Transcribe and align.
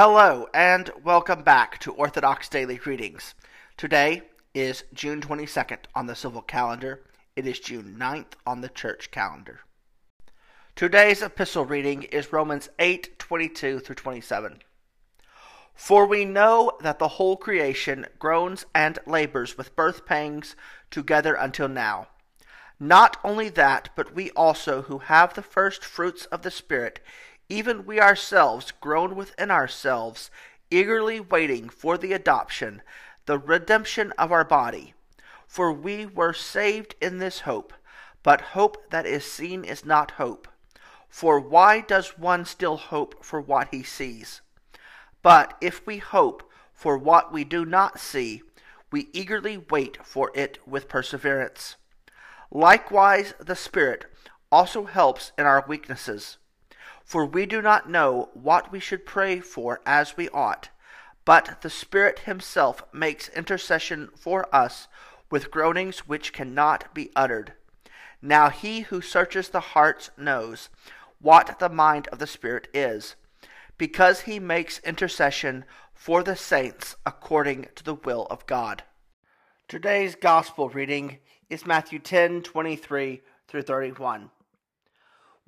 Hello, 0.00 0.46
and 0.54 0.92
welcome 1.02 1.42
back 1.42 1.80
to 1.80 1.90
Orthodox 1.90 2.48
Daily 2.48 2.78
Readings. 2.86 3.34
Today 3.76 4.22
is 4.54 4.84
June 4.94 5.20
22nd 5.20 5.86
on 5.92 6.06
the 6.06 6.14
civil 6.14 6.40
calendar. 6.40 7.02
It 7.34 7.48
is 7.48 7.58
June 7.58 7.96
9th 7.98 8.34
on 8.46 8.60
the 8.60 8.68
church 8.68 9.10
calendar. 9.10 9.62
Today's 10.76 11.20
epistle 11.20 11.64
reading 11.64 12.04
is 12.04 12.32
Romans 12.32 12.68
8 12.78 13.18
22 13.18 13.80
through 13.80 13.96
27. 13.96 14.62
For 15.74 16.06
we 16.06 16.24
know 16.24 16.78
that 16.80 17.00
the 17.00 17.08
whole 17.08 17.36
creation 17.36 18.06
groans 18.20 18.66
and 18.72 19.00
labors 19.04 19.58
with 19.58 19.74
birth 19.74 20.06
pangs 20.06 20.54
together 20.92 21.34
until 21.34 21.66
now. 21.66 22.06
Not 22.78 23.16
only 23.24 23.48
that, 23.48 23.90
but 23.96 24.14
we 24.14 24.30
also, 24.30 24.82
who 24.82 24.98
have 24.98 25.34
the 25.34 25.42
first 25.42 25.84
fruits 25.84 26.26
of 26.26 26.42
the 26.42 26.52
Spirit, 26.52 27.00
even 27.48 27.86
we 27.86 28.00
ourselves 28.00 28.72
groan 28.80 29.16
within 29.16 29.50
ourselves, 29.50 30.30
eagerly 30.70 31.18
waiting 31.18 31.68
for 31.68 31.96
the 31.96 32.12
adoption, 32.12 32.82
the 33.26 33.38
redemption 33.38 34.12
of 34.18 34.30
our 34.30 34.44
body. 34.44 34.94
For 35.46 35.72
we 35.72 36.04
were 36.04 36.34
saved 36.34 36.94
in 37.00 37.18
this 37.18 37.40
hope, 37.40 37.72
but 38.22 38.52
hope 38.52 38.90
that 38.90 39.06
is 39.06 39.24
seen 39.24 39.64
is 39.64 39.84
not 39.84 40.12
hope. 40.12 40.46
For 41.08 41.40
why 41.40 41.80
does 41.80 42.18
one 42.18 42.44
still 42.44 42.76
hope 42.76 43.24
for 43.24 43.40
what 43.40 43.68
he 43.70 43.82
sees? 43.82 44.42
But 45.22 45.56
if 45.60 45.86
we 45.86 45.98
hope 45.98 46.50
for 46.72 46.98
what 46.98 47.32
we 47.32 47.44
do 47.44 47.64
not 47.64 47.98
see, 47.98 48.42
we 48.90 49.08
eagerly 49.12 49.64
wait 49.70 49.98
for 50.04 50.30
it 50.34 50.58
with 50.66 50.88
perseverance. 50.88 51.76
Likewise, 52.50 53.34
the 53.40 53.56
Spirit 53.56 54.04
also 54.52 54.84
helps 54.84 55.32
in 55.38 55.46
our 55.46 55.64
weaknesses 55.66 56.36
for 57.08 57.24
we 57.24 57.46
do 57.46 57.62
not 57.62 57.88
know 57.88 58.28
what 58.34 58.70
we 58.70 58.78
should 58.78 59.06
pray 59.06 59.40
for 59.40 59.80
as 59.86 60.14
we 60.18 60.28
ought, 60.28 60.68
but 61.24 61.62
the 61.62 61.70
Spirit 61.70 62.18
Himself 62.20 62.82
makes 62.92 63.30
intercession 63.30 64.10
for 64.14 64.54
us 64.54 64.88
with 65.30 65.50
groanings 65.50 66.00
which 66.00 66.34
cannot 66.34 66.92
be 66.92 67.10
uttered. 67.16 67.54
Now 68.20 68.50
He 68.50 68.80
who 68.80 69.00
searches 69.00 69.48
the 69.48 69.72
hearts 69.72 70.10
knows 70.18 70.68
what 71.18 71.58
the 71.58 71.70
mind 71.70 72.08
of 72.08 72.18
the 72.18 72.26
Spirit 72.26 72.68
is, 72.74 73.16
because 73.78 74.20
He 74.20 74.38
makes 74.38 74.78
intercession 74.80 75.64
for 75.94 76.22
the 76.22 76.36
saints 76.36 76.94
according 77.06 77.68
to 77.76 77.84
the 77.84 77.94
will 77.94 78.26
of 78.26 78.44
God. 78.44 78.82
Today's 79.66 80.14
Gospel 80.14 80.68
reading 80.68 81.20
is 81.48 81.64
Matthew 81.64 82.00
10 82.00 82.42
23 82.42 83.22
through 83.46 83.62
31. 83.62 84.28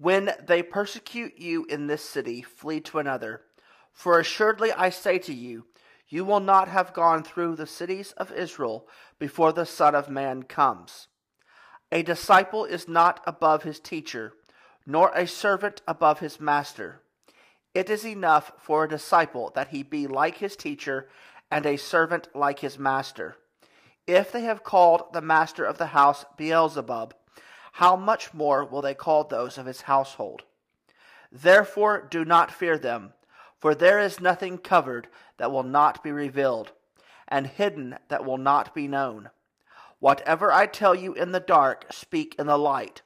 When 0.00 0.32
they 0.42 0.62
persecute 0.62 1.38
you 1.38 1.66
in 1.66 1.86
this 1.86 2.02
city, 2.02 2.40
flee 2.40 2.80
to 2.80 3.00
another. 3.00 3.42
For 3.92 4.18
assuredly 4.18 4.72
I 4.72 4.88
say 4.88 5.18
to 5.18 5.34
you, 5.34 5.66
you 6.08 6.24
will 6.24 6.40
not 6.40 6.68
have 6.68 6.94
gone 6.94 7.22
through 7.22 7.56
the 7.56 7.66
cities 7.66 8.12
of 8.12 8.32
Israel 8.32 8.88
before 9.18 9.52
the 9.52 9.66
Son 9.66 9.94
of 9.94 10.08
Man 10.08 10.44
comes. 10.44 11.08
A 11.92 12.02
disciple 12.02 12.64
is 12.64 12.88
not 12.88 13.20
above 13.26 13.64
his 13.64 13.78
teacher, 13.78 14.32
nor 14.86 15.10
a 15.10 15.26
servant 15.26 15.82
above 15.86 16.20
his 16.20 16.40
master. 16.40 17.02
It 17.74 17.90
is 17.90 18.06
enough 18.06 18.52
for 18.58 18.84
a 18.84 18.88
disciple 18.88 19.52
that 19.54 19.68
he 19.68 19.82
be 19.82 20.06
like 20.06 20.38
his 20.38 20.56
teacher, 20.56 21.10
and 21.50 21.66
a 21.66 21.76
servant 21.76 22.28
like 22.34 22.60
his 22.60 22.78
master. 22.78 23.36
If 24.06 24.32
they 24.32 24.42
have 24.42 24.64
called 24.64 25.12
the 25.12 25.20
master 25.20 25.66
of 25.66 25.76
the 25.76 25.88
house 25.88 26.24
Beelzebub, 26.38 27.12
how 27.72 27.96
much 27.96 28.34
more 28.34 28.64
will 28.64 28.82
they 28.82 28.94
call 28.94 29.24
those 29.24 29.58
of 29.58 29.66
his 29.66 29.82
household? 29.82 30.42
Therefore 31.32 32.06
do 32.10 32.24
not 32.24 32.50
fear 32.50 32.78
them, 32.78 33.12
for 33.58 33.74
there 33.74 34.00
is 34.00 34.20
nothing 34.20 34.58
covered 34.58 35.08
that 35.36 35.52
will 35.52 35.62
not 35.62 36.02
be 36.02 36.10
revealed, 36.10 36.72
and 37.28 37.46
hidden 37.46 37.96
that 38.08 38.24
will 38.24 38.38
not 38.38 38.74
be 38.74 38.88
known. 38.88 39.30
Whatever 40.00 40.50
I 40.50 40.66
tell 40.66 40.94
you 40.94 41.12
in 41.14 41.32
the 41.32 41.40
dark, 41.40 41.86
speak 41.92 42.34
in 42.38 42.46
the 42.46 42.58
light, 42.58 43.02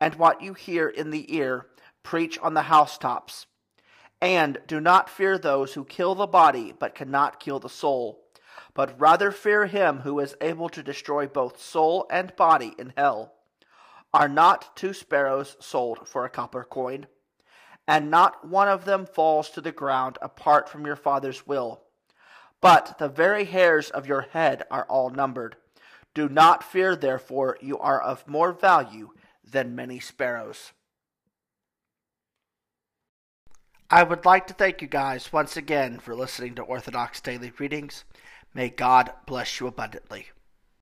and 0.00 0.14
what 0.14 0.42
you 0.42 0.54
hear 0.54 0.88
in 0.88 1.10
the 1.10 1.34
ear, 1.34 1.66
preach 2.02 2.38
on 2.38 2.54
the 2.54 2.62
housetops. 2.62 3.46
And 4.22 4.58
do 4.66 4.80
not 4.80 5.10
fear 5.10 5.38
those 5.38 5.74
who 5.74 5.84
kill 5.84 6.14
the 6.14 6.26
body, 6.26 6.74
but 6.78 6.94
cannot 6.94 7.40
kill 7.40 7.58
the 7.58 7.68
soul, 7.68 8.24
but 8.74 8.98
rather 8.98 9.30
fear 9.30 9.66
him 9.66 10.00
who 10.00 10.18
is 10.18 10.34
able 10.40 10.68
to 10.70 10.82
destroy 10.82 11.26
both 11.26 11.60
soul 11.60 12.06
and 12.10 12.34
body 12.36 12.74
in 12.78 12.92
hell. 12.96 13.34
Are 14.12 14.28
not 14.28 14.76
two 14.76 14.92
sparrows 14.92 15.56
sold 15.60 16.08
for 16.08 16.24
a 16.24 16.30
copper 16.30 16.64
coin? 16.64 17.06
And 17.86 18.10
not 18.10 18.46
one 18.46 18.68
of 18.68 18.84
them 18.84 19.06
falls 19.06 19.50
to 19.50 19.60
the 19.60 19.72
ground 19.72 20.18
apart 20.20 20.68
from 20.68 20.84
your 20.86 20.96
Father's 20.96 21.46
will. 21.46 21.82
But 22.60 22.98
the 22.98 23.08
very 23.08 23.44
hairs 23.44 23.90
of 23.90 24.06
your 24.06 24.22
head 24.22 24.64
are 24.70 24.84
all 24.84 25.10
numbered. 25.10 25.56
Do 26.12 26.28
not 26.28 26.64
fear, 26.64 26.96
therefore, 26.96 27.56
you 27.60 27.78
are 27.78 28.00
of 28.00 28.26
more 28.26 28.52
value 28.52 29.10
than 29.44 29.74
many 29.74 30.00
sparrows. 30.00 30.72
I 33.88 34.02
would 34.02 34.24
like 34.24 34.46
to 34.48 34.54
thank 34.54 34.82
you 34.82 34.88
guys 34.88 35.32
once 35.32 35.56
again 35.56 35.98
for 35.98 36.14
listening 36.14 36.54
to 36.56 36.62
Orthodox 36.62 37.20
Daily 37.20 37.52
Readings. 37.58 38.04
May 38.54 38.68
God 38.68 39.12
bless 39.26 39.58
you 39.58 39.66
abundantly. 39.66 40.28